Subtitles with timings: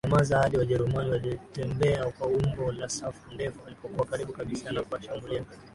[0.03, 5.43] walinyamaza hadi Wajerumani waliotembea kwa umbo la safu ndefu walipokuwa karibu kabisa na kuwashambulia